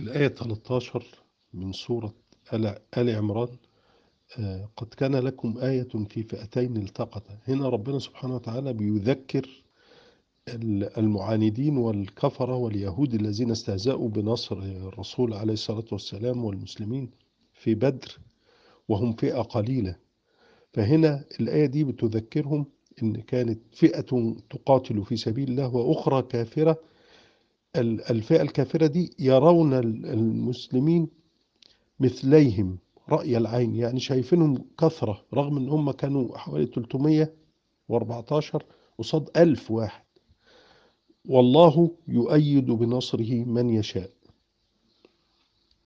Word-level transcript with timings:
الآية 0.00 0.28
13 0.28 1.04
من 1.54 1.72
سورة 1.72 2.14
آل 2.96 3.10
عمران 3.16 3.48
آه، 4.38 4.68
قد 4.76 4.86
كان 4.94 5.16
لكم 5.16 5.58
آية 5.58 5.88
في 6.10 6.22
فئتين 6.22 6.76
التقتا. 6.76 7.38
هنا 7.48 7.68
ربنا 7.68 7.98
سبحانه 7.98 8.34
وتعالى 8.34 8.72
بيذكر 8.72 9.48
ال- 10.48 10.98
المعاندين 10.98 11.76
والكفرة 11.76 12.54
واليهود 12.56 13.14
الذين 13.14 13.50
استهزأوا 13.50 14.08
بنصر 14.08 14.58
الرسول 14.58 15.34
عليه 15.34 15.52
الصلاة 15.52 15.84
والسلام 15.92 16.44
والمسلمين 16.44 17.10
في 17.52 17.74
بدر 17.74 18.18
وهم 18.88 19.12
فئة 19.12 19.40
قليلة. 19.42 19.96
فهنا 20.72 21.24
الآية 21.40 21.66
دي 21.66 21.84
بتذكرهم 21.84 22.66
إن 23.02 23.16
كانت 23.16 23.60
فئة 23.72 24.34
تقاتل 24.50 25.04
في 25.04 25.16
سبيل 25.16 25.48
الله 25.50 25.74
وأخرى 25.74 26.22
كافرة 26.22 26.78
الفئة 27.80 28.42
الكافرة 28.42 28.86
دي 28.86 29.14
يرون 29.18 29.74
ال- 29.74 30.06
المسلمين 30.06 31.08
مثليهم 32.00 32.78
رأي 33.08 33.36
العين 33.36 33.74
يعني 33.74 34.00
شايفينهم 34.00 34.64
كثرة 34.78 35.24
رغم 35.34 35.56
إن 35.56 35.68
هم 35.68 35.90
كانوا 35.90 36.38
حوالي 36.38 36.66
314 36.66 38.64
قصاد 38.98 39.30
1000 39.36 39.70
واحد. 39.70 40.02
والله 41.28 41.90
يؤيد 42.08 42.66
بنصره 42.66 43.44
من 43.44 43.70
يشاء. 43.70 44.10